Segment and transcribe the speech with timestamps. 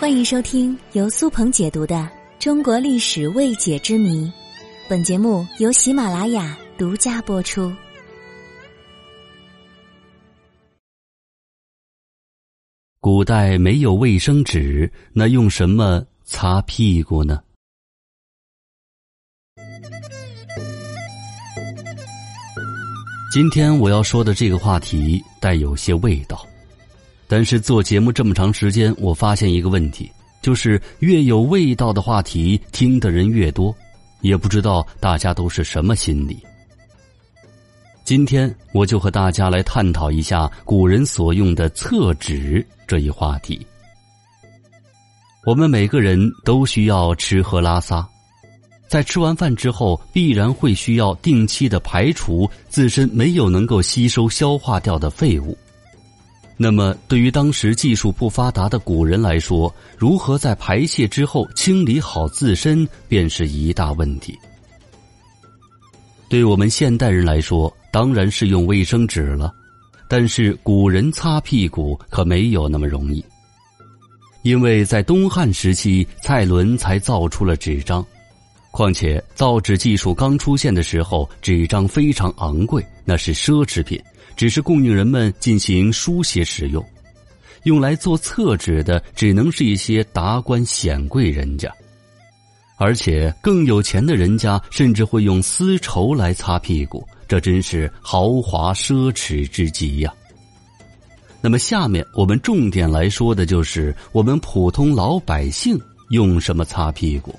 [0.00, 1.96] 欢迎收听由苏鹏解读的
[2.38, 4.26] 《中国历史未解之谜》，
[4.88, 7.74] 本节目由喜马拉雅独家播出。
[13.00, 17.42] 古代没有卫生纸，那用什么擦屁股呢？
[23.32, 26.47] 今天我要说的这个话题带有些味道。
[27.28, 33.74] 但是做节目这么长时间，我发现一个问题，就是越有味道的话题，听的人越多，
[34.22, 36.38] 也不知道大家都是什么心理。
[38.02, 43.64] 今天我就和大家来探讨一下古人所用的厕纸这一话题。
[45.44, 48.08] 我们每个人都需要吃喝拉撒，
[48.88, 55.54] 在吃完饭之后，必然会需要定期的排除自身没有能够吸收消化掉的废物。
[56.60, 64.36] 那么，对于当时技术不发达的古人来说，如何在排泄之后清理好自身，便是一大问题。
[66.28, 69.54] 对我们现代人来说，当然是用卫生纸了，
[70.08, 73.24] 但是古人擦屁股可没有那么容易，
[74.42, 78.04] 因为在东汉时期，蔡伦才造出了纸张，
[78.72, 84.02] 况且造纸技术刚出现的时候，纸张非常昂贵，那是奢侈品。
[84.38, 86.82] 只是供应人们进行书写使用，
[87.64, 91.68] 用来做厕纸的只能是一些达官显贵人家，
[92.76, 100.14] 而且更有钱的人家甚至会用丝绸来擦屁股，这真是豪华奢侈之极呀。
[101.40, 105.76] 那么，下面我们重点来说的就是我们普通老百姓
[106.10, 107.34] 用什么擦屁股。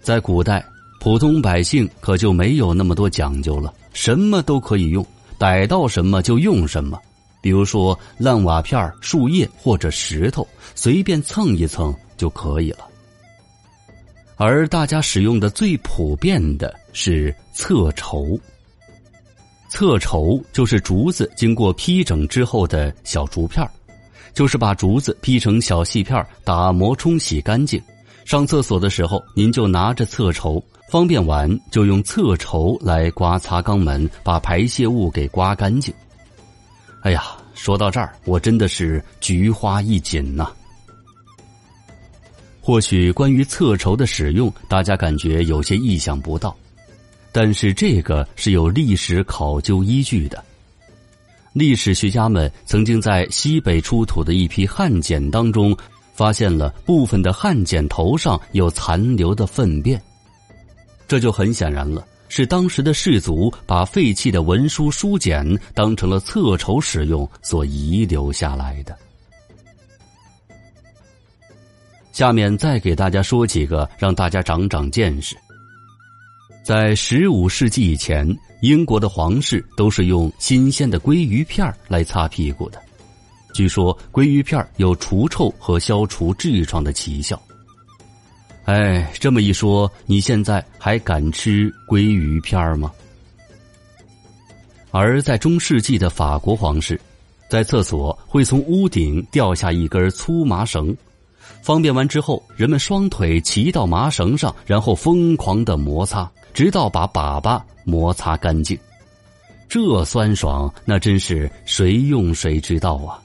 [0.00, 0.64] 在古代，
[1.00, 3.72] 普通百姓可就没有那么多讲究了。
[3.92, 5.04] 什么都可以用，
[5.38, 6.98] 逮到什么就用什么。
[7.40, 12.86] 比如说烂瓦片、树叶或者石头，随便蹭一蹭就可以了。
[14.36, 18.38] 而大家使用的最普遍的是侧筹。
[19.68, 23.66] 侧筹就是竹子经过劈整之后的小竹片
[24.34, 27.82] 就是把竹子劈成小细片打磨冲洗干净。
[28.24, 30.62] 上厕所的时候，您就拿着厕筹。
[30.90, 35.92] 方便完就用厕筹来刮擦肛门，把排泄物给刮干净。
[37.00, 37.24] 哎呀，
[37.54, 40.52] 说到这儿，我真的是菊花一紧呐。
[42.60, 46.54] 或许关于厕筹的使用，大家感觉有些意想不到，
[47.32, 50.44] 但是这个是有历史考究依据的。
[51.54, 55.74] 历史学家们曾经在西北出土的一批汉简当中，
[56.12, 60.00] 发现了部分的汉简头上有残留的粪便。
[61.08, 68.96] 这就很显然了，是当时的士族把废弃的文书书简当成了厕筹使用所遗留下来的。
[72.12, 75.36] 下面再给大家说几个，让大家长长见识。
[76.62, 78.26] 在十五世纪以前，
[78.60, 82.80] 英国的皇室都是用新鲜的鲑鱼片来擦屁股的，
[83.52, 87.40] 据说鲑鱼片有除臭和消除痔疮的奇效。
[88.64, 92.90] 哎，这么一说，你现在还敢吃鲑鱼片吗？
[94.90, 97.00] 而在中世纪的法国皇室，
[97.48, 100.94] 在厕所会从屋顶掉下一根粗麻绳，
[101.62, 108.78] 方便完之后，人们双腿骑到麻绳上，然后疯狂的摩擦，直到把粑粑摩擦干净。
[109.68, 113.18] 这酸爽，那真是谁用谁知道啊！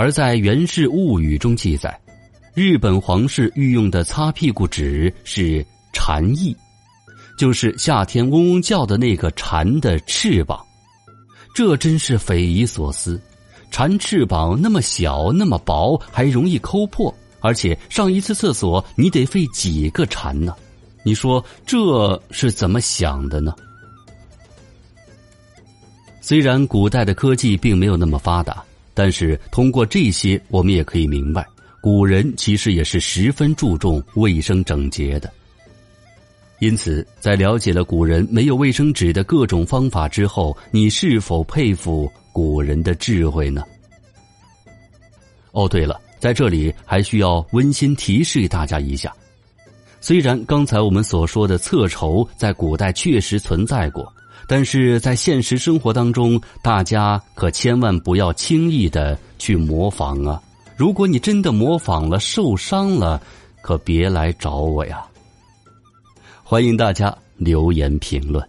[0.00, 1.94] 而在《源氏物语》中记载。
[2.54, 5.62] 日本皇室御用的擦屁股纸是
[5.92, 6.56] 蝉翼，
[7.36, 10.58] 就是夏天嗡嗡叫的那个蝉的翅膀。
[11.54, 13.20] 这真是匪夷所思，
[13.70, 20.56] 蝉翅膀那么小那么薄，还容易抠破，而且上一次厕所你得费几个蝉呢？
[21.04, 23.54] 你说这是怎么想的呢？
[26.22, 28.64] 虽然古代的科技并没有那么发达，
[29.00, 31.46] 但是通过这些，我们也可以明白。
[31.80, 35.32] 古人其实也是十分注重卫生整洁的，
[36.58, 43.64] 因此，在了解了古人没有卫生纸的各种方法之后，你是否佩服古人的智慧呢？
[45.52, 49.10] 哦，对了，在这里还需要温馨提示大家一下：
[49.98, 54.12] 虽然刚才我们所说的厕筹在古代确实存在过，
[54.50, 60.42] 但是在现实生活当中，大家可千万不要轻易的去模仿啊！
[60.76, 63.22] 如果你真的模仿了受伤了，
[63.62, 65.06] 可别来找我呀！
[66.42, 68.44] 欢迎大家留言评论。